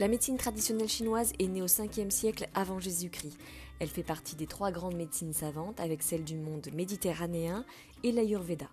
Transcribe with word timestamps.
La 0.00 0.06
médecine 0.06 0.36
traditionnelle 0.36 0.88
chinoise 0.88 1.32
est 1.40 1.48
née 1.48 1.60
au 1.60 1.66
5e 1.66 2.10
siècle 2.10 2.48
avant 2.54 2.78
Jésus-Christ. 2.78 3.36
Elle 3.80 3.88
fait 3.88 4.04
partie 4.04 4.36
des 4.36 4.46
trois 4.46 4.70
grandes 4.70 4.94
médecines 4.94 5.32
savantes 5.32 5.80
avec 5.80 6.04
celle 6.04 6.22
du 6.22 6.36
monde 6.36 6.68
méditerranéen 6.72 7.64
et 8.04 8.12
l'Ayurveda. 8.12 8.68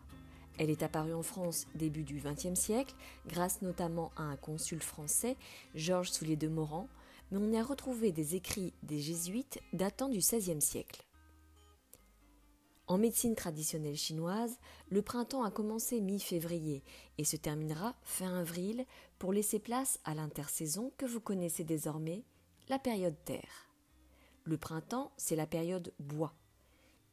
Elle 0.59 0.69
est 0.69 0.83
apparue 0.83 1.16
en 1.16 1.23
France 1.23 1.66
début 1.73 2.03
du 2.03 2.21
XXe 2.23 2.53
siècle, 2.53 2.93
grâce 3.27 3.63
notamment 3.63 4.11
à 4.16 4.21
un 4.21 4.35
consul 4.35 4.83
français, 4.83 5.35
Georges 5.73 6.11
Soulier 6.11 6.35
de 6.35 6.47
Morand, 6.47 6.88
mais 7.31 7.39
on 7.39 7.52
y 7.52 7.57
a 7.57 7.63
retrouvé 7.63 8.11
des 8.11 8.35
écrits 8.35 8.73
des 8.83 8.99
jésuites 8.99 9.59
datant 9.73 10.09
du 10.09 10.19
XVIe 10.19 10.61
siècle. 10.61 11.03
En 12.88 12.99
médecine 12.99 13.34
traditionnelle 13.34 13.98
chinoise, 13.98 14.59
le 14.89 15.02
printemps 15.02 15.44
a 15.44 15.49
commencé 15.49 16.02
mi-février 16.02 16.84
et 17.17 17.23
se 17.23 17.36
terminera 17.36 17.95
fin 18.03 18.39
avril 18.39 18.86
pour 19.17 19.33
laisser 19.33 19.58
place 19.58 20.00
à 20.03 20.14
l'intersaison 20.14 20.91
que 20.97 21.08
vous 21.08 21.19
connaissez 21.19 21.63
désormais, 21.63 22.23
la 22.69 22.78
période 22.78 23.16
terre. 23.25 23.72
Le 24.44 24.58
printemps, 24.58 25.11
c'est 25.17 25.36
la 25.36 25.47
période 25.47 25.94
bois. 25.97 26.36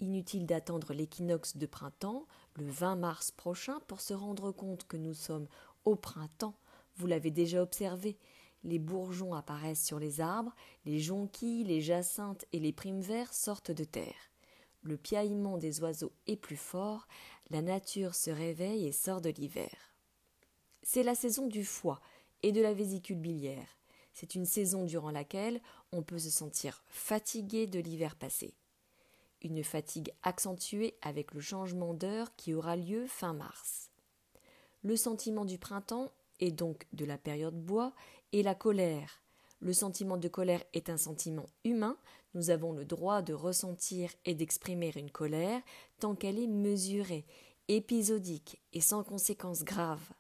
Inutile 0.00 0.45
d'attendre 0.45 0.93
l'équinoxe 0.93 1.56
de 1.56 1.65
printemps, 1.65 2.27
le 2.56 2.69
20 2.69 2.97
mars 2.97 3.31
prochain, 3.31 3.81
pour 3.89 4.03
se 4.03 4.12
rendre 4.12 4.53
compte 4.53 4.87
que 4.87 4.98
nous 4.98 5.15
sommes 5.15 5.47
au 5.87 5.97
printemps. 5.97 6.59
Vous 6.97 7.06
l'avez 7.06 7.31
déjà 7.31 7.62
observé, 7.62 8.19
les 8.62 8.78
bourgeons 8.78 9.33
apparaissent 9.33 9.87
sur 9.87 9.98
les 9.98 10.20
arbres, 10.20 10.55
les 10.84 11.00
jonquilles, 11.00 11.65
les 11.65 11.81
jacinthes 11.81 12.45
et 12.53 12.61
les 12.61 12.75
primes 12.75 13.00
verts 13.00 13.33
sortent 13.33 13.70
de 13.70 13.84
terre 13.84 14.31
le 14.83 14.97
piaillement 14.97 15.58
des 15.58 15.80
oiseaux 15.80 16.12
est 16.27 16.36
plus 16.36 16.56
fort, 16.56 17.06
la 17.50 17.62
nature 17.62 18.14
se 18.14 18.30
réveille 18.30 18.86
et 18.86 18.92
sort 18.92 19.20
de 19.20 19.30
l'hiver. 19.30 19.94
C'est 20.83 21.02
la 21.02 21.14
saison 21.14 21.47
du 21.47 21.64
foie 21.64 22.00
et 22.42 22.52
de 22.52 22.61
la 22.61 22.75
vésicule 22.75 23.19
biliaire. 23.19 23.78
C'est 24.12 24.34
une 24.34 24.44
saison 24.44 24.84
durant 24.84 25.10
laquelle 25.10 25.60
on 25.92 26.03
peut 26.03 26.19
se 26.19 26.30
sentir 26.30 26.83
fatigué 26.88 27.66
de 27.66 27.80
l'hiver 27.80 28.16
passé. 28.16 28.55
Une 29.41 29.64
fatigue 29.64 30.12
accentuée 30.22 30.97
avec 31.03 31.33
le 31.33 31.41
changement 31.41 31.94
d'heure 31.94 32.34
qui 32.36 32.55
aura 32.55 32.77
lieu 32.77 33.06
fin 33.06 33.33
mars. 33.33 33.91
Le 34.83 34.97
sentiment 34.97 35.44
du 35.44 35.58
printemps, 35.58 36.12
et 36.41 36.50
donc 36.50 36.86
de 36.92 37.05
la 37.05 37.19
période 37.19 37.58
bois, 37.58 37.92
est 38.33 38.42
la 38.42 38.55
colère, 38.55 39.22
le 39.62 39.72
sentiment 39.72 40.16
de 40.16 40.27
colère 40.27 40.64
est 40.72 40.91
un 40.91 40.97
sentiment 40.97 41.47
humain, 41.64 41.97
nous 42.34 42.50
avons 42.50 42.72
le 42.72 42.84
droit 42.84 43.22
de 43.22 43.34
ressentir 43.34 44.11
et 44.25 44.34
d'exprimer 44.34 44.92
une 44.97 45.11
colère 45.11 45.61
tant 45.98 46.14
qu'elle 46.14 46.38
est 46.38 46.47
mesurée, 46.47 47.27
épisodique 47.69 48.61
et 48.72 48.80
sans 48.80 49.05
conséquences 49.05 49.64
graves. 49.64 50.12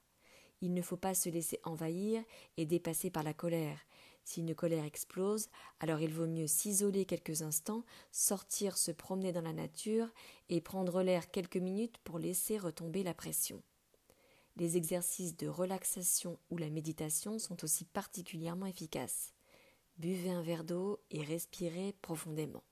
Il 0.60 0.74
ne 0.74 0.82
faut 0.82 0.96
pas 0.96 1.14
se 1.14 1.28
laisser 1.28 1.58
envahir 1.64 2.22
et 2.56 2.66
dépasser 2.66 3.10
par 3.10 3.22
la 3.22 3.34
colère. 3.34 3.78
Si 4.24 4.40
une 4.40 4.54
colère 4.54 4.84
explose, 4.84 5.48
alors 5.80 6.00
il 6.00 6.12
vaut 6.12 6.28
mieux 6.28 6.46
s'isoler 6.46 7.04
quelques 7.04 7.42
instants, 7.42 7.84
sortir 8.12 8.76
se 8.76 8.92
promener 8.92 9.32
dans 9.32 9.42
la 9.42 9.52
nature 9.52 10.08
et 10.48 10.60
prendre 10.60 11.02
l'air 11.02 11.30
quelques 11.30 11.56
minutes 11.56 11.98
pour 12.04 12.20
laisser 12.20 12.58
retomber 12.58 13.02
la 13.02 13.14
pression. 13.14 13.60
Les 14.56 14.76
exercices 14.76 15.36
de 15.36 15.48
relaxation 15.48 16.38
ou 16.50 16.58
la 16.58 16.70
méditation 16.70 17.38
sont 17.38 17.64
aussi 17.64 17.84
particulièrement 17.84 18.66
efficaces. 18.66 19.32
Buvez 19.98 20.30
un 20.30 20.42
verre 20.42 20.64
d'eau 20.64 21.00
et 21.10 21.22
respirez 21.22 21.94
profondément. 22.02 22.62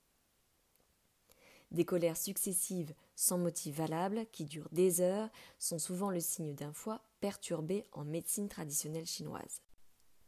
Des 1.71 1.85
colères 1.85 2.17
successives 2.17 2.95
sans 3.15 3.39
motif 3.39 3.77
valable, 3.77 4.27
qui 4.33 4.45
durent 4.45 4.69
des 4.73 5.01
heures, 5.01 5.29
sont 5.59 5.79
souvent 5.79 6.11
le 6.11 6.21
signe 6.21 6.55
d'un 6.55 6.73
foie 6.73 7.03
perturbé 7.21 7.85
en 7.93 8.05
médecine 8.05 8.49
traditionnelle 8.49 9.07
chinoise. 9.07 9.61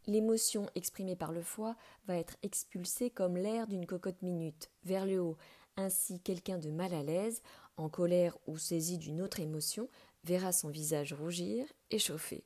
L'émotion 0.06 0.68
exprimée 0.74 1.16
par 1.16 1.32
le 1.32 1.42
foie 1.42 1.76
va 2.06 2.16
être 2.16 2.36
expulsée 2.42 3.10
comme 3.10 3.36
l'air 3.36 3.66
d'une 3.66 3.86
cocotte 3.86 4.22
minute, 4.22 4.70
vers 4.84 5.06
le 5.06 5.20
haut. 5.20 5.36
Ainsi, 5.76 6.20
quelqu'un 6.20 6.58
de 6.58 6.70
mal 6.70 6.92
à 6.92 7.02
l'aise, 7.02 7.42
en 7.76 7.88
colère 7.88 8.36
ou 8.46 8.58
saisi 8.58 8.98
d'une 8.98 9.22
autre 9.22 9.40
émotion, 9.40 9.88
verra 10.24 10.52
son 10.52 10.68
visage 10.68 11.12
rougir 11.12 11.66
et 11.90 11.98
chauffer. 11.98 12.44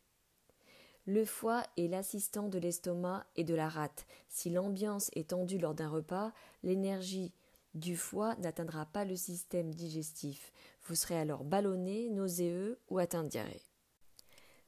Le 1.07 1.25
foie 1.25 1.63
est 1.77 1.87
l'assistant 1.87 2.49
de 2.49 2.59
l'estomac 2.59 3.25
et 3.37 3.45
de 3.45 3.55
la 3.55 3.69
rate. 3.69 4.07
Si 4.29 4.51
l'ambiance 4.51 5.09
est 5.15 5.29
tendue 5.29 5.59
lors 5.59 5.75
d'un 5.75 5.89
repas, 5.89 6.33
l'énergie 6.65 7.33
du 7.75 7.97
foie 7.97 8.35
n'atteindra 8.37 8.87
pas 8.87 9.05
le 9.05 9.15
système 9.15 9.73
digestif. 9.73 10.53
Vous 10.85 10.97
serez 10.97 11.17
alors 11.17 11.45
ballonné, 11.45 12.09
nauséeux 12.11 12.81
ou 12.89 12.99
atteint 12.99 13.23
de 13.23 13.29
diarrhée. 13.29 13.63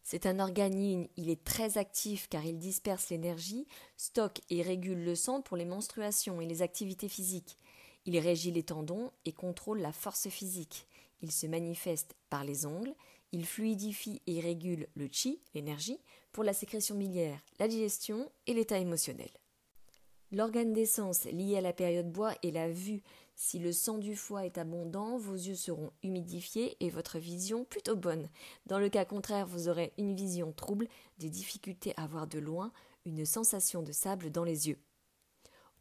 C'est 0.04 0.26
un 0.26 0.38
organe, 0.38 1.08
il 1.16 1.28
est 1.28 1.42
très 1.42 1.76
actif 1.76 2.28
car 2.28 2.44
il 2.44 2.58
disperse 2.58 3.10
l'énergie, 3.10 3.66
stocke 3.96 4.40
et 4.48 4.62
régule 4.62 5.04
le 5.04 5.16
sang 5.16 5.42
pour 5.42 5.56
les 5.56 5.64
menstruations 5.64 6.40
et 6.40 6.46
les 6.46 6.62
activités 6.62 7.08
physiques. 7.08 7.58
Il 8.06 8.16
régit 8.18 8.52
les 8.52 8.62
tendons 8.62 9.10
et 9.24 9.32
contrôle 9.32 9.80
la 9.80 9.92
force 9.92 10.28
physique. 10.28 10.86
Il 11.20 11.32
se 11.32 11.46
manifeste 11.46 12.14
par 12.30 12.44
les 12.44 12.64
ongles, 12.64 12.94
il 13.32 13.44
fluidifie 13.46 14.22
et 14.26 14.40
régule 14.40 14.88
le 14.94 15.08
chi, 15.10 15.40
l'énergie, 15.54 15.98
pour 16.32 16.44
la 16.44 16.52
sécrétion 16.52 16.94
miliaire, 16.94 17.40
la 17.58 17.68
digestion 17.68 18.30
et 18.46 18.54
l'état 18.54 18.78
émotionnel. 18.78 19.30
L'organe 20.30 20.74
d'essence 20.74 21.24
lié 21.24 21.56
à 21.56 21.62
la 21.62 21.72
période 21.72 22.12
bois 22.12 22.34
est 22.42 22.50
la 22.50 22.68
vue. 22.68 23.02
Si 23.34 23.58
le 23.58 23.72
sang 23.72 23.96
du 23.96 24.14
foie 24.14 24.44
est 24.44 24.58
abondant, 24.58 25.16
vos 25.16 25.34
yeux 25.34 25.54
seront 25.54 25.90
humidifiés 26.02 26.76
et 26.80 26.90
votre 26.90 27.18
vision 27.18 27.64
plutôt 27.64 27.96
bonne. 27.96 28.28
Dans 28.66 28.78
le 28.78 28.90
cas 28.90 29.06
contraire, 29.06 29.46
vous 29.46 29.68
aurez 29.68 29.92
une 29.96 30.14
vision 30.14 30.52
trouble, 30.52 30.88
des 31.18 31.30
difficultés 31.30 31.94
à 31.96 32.06
voir 32.06 32.26
de 32.26 32.38
loin, 32.38 32.72
une 33.06 33.24
sensation 33.24 33.82
de 33.82 33.92
sable 33.92 34.30
dans 34.30 34.44
les 34.44 34.68
yeux. 34.68 34.78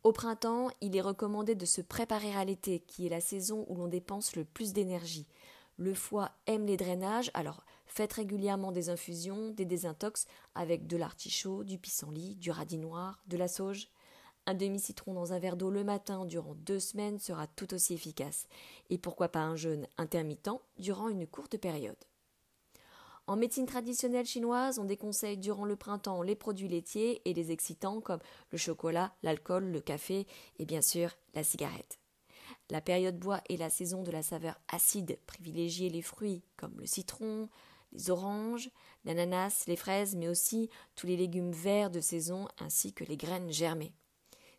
Au 0.04 0.14
printemps, 0.14 0.70
il 0.80 0.96
est 0.96 1.02
recommandé 1.02 1.56
de 1.56 1.66
se 1.66 1.82
préparer 1.82 2.34
à 2.34 2.46
l'été, 2.46 2.80
qui 2.80 3.06
est 3.06 3.10
la 3.10 3.20
saison 3.20 3.66
où 3.68 3.76
l'on 3.76 3.88
dépense 3.88 4.38
le 4.38 4.46
plus 4.46 4.72
d'énergie. 4.72 5.28
Le 5.78 5.94
foie 5.94 6.32
aime 6.48 6.66
les 6.66 6.76
drainages, 6.76 7.30
alors 7.36 7.64
faites 7.86 8.14
régulièrement 8.14 8.72
des 8.72 8.90
infusions, 8.90 9.52
des 9.52 9.66
désintox 9.66 10.26
avec 10.56 10.88
de 10.88 10.98
l'artichaut, 10.98 11.64
du 11.64 11.78
pissenlit, 11.78 12.36
du 12.36 12.50
radis 12.50 12.80
noir, 12.80 13.22
de 13.28 13.38
la 13.38 13.48
sauge. 13.48 13.88
Un 14.48 14.56
demi-citron 14.56 15.14
dans 15.14 15.34
un 15.34 15.40
verre 15.40 15.56
d'eau 15.56 15.70
le 15.70 15.84
matin 15.84 16.26
durant 16.26 16.56
deux 16.56 16.80
semaines 16.80 17.20
sera 17.20 17.46
tout 17.46 17.76
aussi 17.76 17.94
efficace. 17.94 18.48
Et 18.90 18.98
pourquoi 18.98 19.30
pas 19.30 19.42
un 19.42 19.56
jeûne 19.56 19.88
intermittent 19.98 20.50
durant 20.80 21.10
une 21.10 21.28
courte 21.28 21.58
période. 21.58 21.96
En 23.28 23.36
médecine 23.36 23.66
traditionnelle 23.66 24.26
chinoise, 24.26 24.80
on 24.80 24.86
déconseille 24.86 25.38
durant 25.38 25.66
le 25.66 25.76
printemps 25.76 26.24
les 26.24 26.36
produits 26.36 26.70
laitiers 26.70 27.22
et 27.26 27.34
les 27.34 27.52
excitants 27.52 28.00
comme 28.00 28.22
le 28.52 28.58
chocolat, 28.58 29.14
l'alcool, 29.22 29.66
le 29.66 29.82
café 29.82 30.26
et 30.58 30.66
bien 30.66 30.82
sûr 30.82 31.12
la 31.36 31.44
cigarette. 31.44 32.00
La 32.70 32.82
période 32.82 33.18
bois 33.18 33.42
est 33.50 33.58
la 33.58 33.70
saison 33.70 34.04
de 34.04 34.12
la 34.12 34.24
saveur 34.24 34.60
acide. 34.68 35.20
Privilégiez 35.26 35.90
les 35.90 36.02
fruits 36.02 36.44
comme 36.58 36.78
le 36.80 36.86
citron, 36.86 37.48
les 37.94 38.10
oranges, 38.10 38.70
l'ananas, 39.06 39.64
les 39.68 39.78
fraises, 39.78 40.16
mais 40.16 40.28
aussi 40.28 40.70
tous 40.96 41.08
les 41.08 41.16
légumes 41.16 41.52
verts 41.52 41.90
de 41.90 42.02
saison 42.02 42.48
ainsi 42.60 42.94
que 42.94 43.06
les 43.06 43.16
graines 43.16 43.52
germées. 43.52 43.94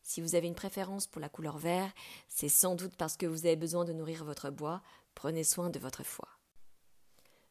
Si 0.03 0.23
vous 0.23 0.35
avez 0.35 0.47
une 0.47 0.55
préférence 0.55 1.06
pour 1.06 1.21
la 1.21 1.29
couleur 1.29 1.59
vert, 1.59 1.93
c'est 2.29 2.49
sans 2.49 2.75
doute 2.75 2.97
parce 2.97 3.19
que 3.19 3.27
vous 3.27 3.44
avez 3.44 3.56
besoin 3.56 3.85
de 3.85 3.93
nourrir 3.93 4.25
votre 4.25 4.49
bois. 4.49 4.81
Prenez 5.15 5.44
soin 5.44 5.69
de 5.69 5.79
votre 5.79 6.03
foie. 6.03 6.29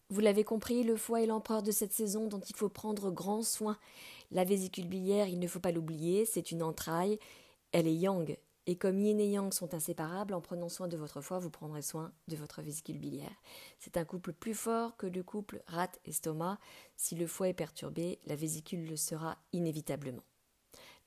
Vous 0.10 0.22
l'avez 0.22 0.44
compris, 0.44 0.84
le 0.84 0.96
foie 0.96 1.22
est 1.22 1.28
l'empereur 1.28 1.62
de 1.62 1.72
cette 1.72 1.94
saison 1.94 2.28
dont 2.28 2.40
il 2.40 2.56
faut 2.56 2.70
prendre 2.70 3.12
grand 3.12 3.44
soin. 3.44 3.78
La 4.32 4.44
vésicule 4.46 4.88
biliaire, 4.88 5.28
il 5.28 5.38
ne 5.38 5.48
faut 5.48 5.60
pas 5.60 5.72
l'oublier, 5.72 6.26
c'est 6.26 6.52
une 6.52 6.64
entraille. 6.64 7.20
Elle 7.74 7.88
est 7.88 7.96
yang, 7.96 8.38
et 8.68 8.76
comme 8.76 9.00
yin 9.00 9.18
et 9.18 9.30
yang 9.30 9.54
sont 9.54 9.74
inséparables, 9.74 10.34
en 10.34 10.42
prenant 10.42 10.68
soin 10.68 10.90
de 10.90 10.98
votre 10.98 11.22
foie, 11.22 11.40
vous 11.40 11.50
prendrez 11.50 11.82
soin 11.82 12.12
de 12.28 12.36
votre 12.36 12.62
vésicule 12.62 13.00
biliaire. 13.00 13.36
C'est 13.80 13.96
un 13.96 14.04
couple 14.04 14.34
plus 14.34 14.54
fort 14.54 14.98
que 14.98 15.08
le 15.08 15.24
couple 15.24 15.64
rat-estomac. 15.68 16.60
Si 16.98 17.16
le 17.16 17.28
foie 17.28 17.48
est 17.48 17.54
perturbé, 17.54 18.20
la 18.26 18.36
vésicule 18.36 18.86
le 18.86 18.98
sera 18.98 19.38
inévitablement. 19.54 20.24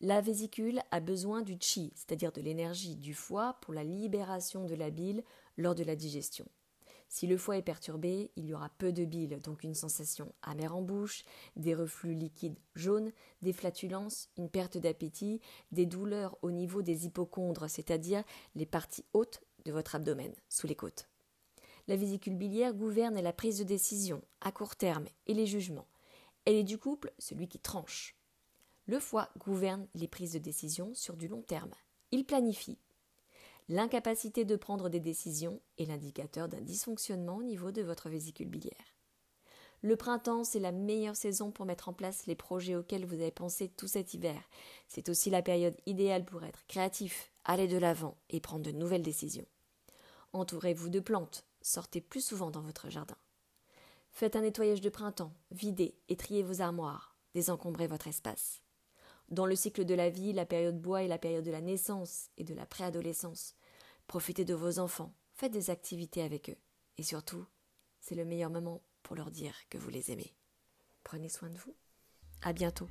La 0.01 0.23
vésicule 0.23 0.81
a 0.91 1.01
besoin 1.01 1.43
du 1.43 1.59
chi, 1.61 1.93
c'est-à-dire 1.95 2.33
de 2.33 2.41
l'énergie 2.41 2.97
du 2.97 3.13
foie 3.13 3.59
pour 3.61 3.75
la 3.75 3.85
libération 3.85 4.65
de 4.65 4.75
la 4.75 4.89
bile 4.89 5.23
lors 5.59 5.75
de 5.75 5.85
la 5.85 5.97
digestion. 5.97 6.47
Si 7.11 7.27
le 7.27 7.37
foie 7.37 7.59
est 7.59 7.63
perturbé, 7.63 8.31
il 8.37 8.47
y 8.47 8.55
aura 8.55 8.69
peu 8.79 8.93
de 8.93 9.05
bile, 9.05 9.41
donc 9.43 9.65
une 9.65 9.75
sensation 9.75 10.33
amère 10.43 10.77
en 10.77 10.81
bouche, 10.81 11.25
des 11.57 11.75
reflux 11.75 12.15
liquides 12.15 12.57
jaunes, 12.77 13.11
des 13.43 13.53
flatulences, 13.53 14.29
une 14.39 14.49
perte 14.49 14.79
d'appétit, 14.79 15.41
des 15.73 15.87
douleurs 15.87 16.39
au 16.43 16.53
niveau 16.53 16.83
des 16.83 17.07
hypochondres, 17.07 17.67
c'est-à-dire 17.67 18.23
les 18.55 18.65
parties 18.65 19.05
hautes 19.13 19.43
de 19.65 19.73
votre 19.73 19.97
abdomen, 19.97 20.33
sous 20.49 20.69
les 20.69 20.77
côtes. 20.77 21.09
La 21.89 21.97
vésicule 21.97 22.37
biliaire 22.37 22.75
gouverne 22.75 23.21
la 23.21 23.33
prise 23.33 23.59
de 23.59 23.65
décision 23.65 24.23
à 24.41 24.53
court 24.53 24.77
terme 24.77 25.07
et 25.27 25.35
les 25.35 25.47
jugements. 25.47 25.89
Elle 26.45 26.55
est 26.55 26.63
du 26.63 26.79
couple 26.79 27.13
celui 27.19 27.49
qui 27.49 27.59
tranche. 27.59 28.15
Le 28.87 29.01
foie 29.01 29.31
gouverne 29.37 29.89
les 29.97 30.07
prises 30.07 30.35
de 30.35 30.39
décision 30.39 30.95
sur 30.95 31.17
du 31.17 31.27
long 31.27 31.43
terme. 31.43 31.73
Il 32.13 32.25
planifie, 32.25 32.79
L'incapacité 33.73 34.45
de 34.45 34.57
prendre 34.57 34.89
des 34.89 34.99
décisions 34.99 35.61
est 35.79 35.85
l'indicateur 35.85 36.49
d'un 36.49 36.61
dysfonctionnement 36.61 37.37
au 37.37 37.45
niveau 37.45 37.71
de 37.71 37.83
votre 37.83 38.09
vésicule 38.09 38.49
biliaire. 38.49 38.97
Le 39.83 39.95
printemps, 39.95 40.43
c'est 40.43 40.59
la 40.59 40.73
meilleure 40.73 41.15
saison 41.15 41.53
pour 41.53 41.67
mettre 41.67 41.89
en 41.89 41.93
place 41.93 42.27
les 42.27 42.35
projets 42.35 42.75
auxquels 42.75 43.07
vous 43.07 43.21
avez 43.21 43.31
pensé 43.31 43.69
tout 43.69 43.87
cet 43.87 44.13
hiver. 44.13 44.43
C'est 44.89 45.09
aussi 45.09 45.31
la 45.31 45.41
période 45.41 45.77
idéale 45.87 46.25
pour 46.25 46.43
être 46.43 46.67
créatif, 46.67 47.31
aller 47.45 47.69
de 47.69 47.79
l'avant 47.79 48.17
et 48.29 48.41
prendre 48.41 48.65
de 48.65 48.73
nouvelles 48.73 49.05
décisions. 49.05 49.47
Entourez-vous 50.33 50.89
de 50.89 50.99
plantes, 50.99 51.45
sortez 51.63 52.01
plus 52.01 52.25
souvent 52.25 52.51
dans 52.51 52.63
votre 52.63 52.91
jardin. 52.91 53.19
Faites 54.11 54.35
un 54.35 54.41
nettoyage 54.41 54.81
de 54.81 54.91
printemps, 54.91 55.33
videz 55.53 55.95
et 56.09 56.17
triez 56.17 56.43
vos 56.43 56.61
armoires, 56.61 57.15
désencombrez 57.35 57.87
votre 57.87 58.09
espace. 58.09 58.63
Dans 59.29 59.47
le 59.47 59.55
cycle 59.55 59.85
de 59.85 59.95
la 59.95 60.11
vie, 60.11 60.33
la 60.33 60.45
période 60.45 60.81
bois 60.81 61.05
est 61.05 61.09
la 61.09 61.19
période 61.19 61.45
de 61.45 61.53
la 61.53 61.61
naissance 61.61 62.31
et 62.37 62.43
de 62.43 62.53
la 62.53 62.67
préadolescence. 62.67 63.55
Profitez 64.11 64.45
de 64.45 64.55
vos 64.55 64.81
enfants, 64.81 65.15
faites 65.35 65.53
des 65.53 65.71
activités 65.71 66.21
avec 66.23 66.51
eux. 66.51 66.57
Et 66.99 67.05
surtout, 67.05 67.47
c'est 68.01 68.17
le 68.17 68.25
meilleur 68.25 68.51
moment 68.51 68.83
pour 69.05 69.15
leur 69.15 69.31
dire 69.31 69.55
que 69.71 69.79
vous 69.79 69.89
les 69.89 70.11
aimez. 70.11 70.35
Prenez 71.05 71.29
soin 71.29 71.49
de 71.49 71.57
vous. 71.57 71.77
À 72.43 72.53
bientôt. 72.53 72.89